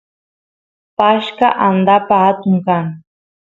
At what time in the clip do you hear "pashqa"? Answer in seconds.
0.97-1.47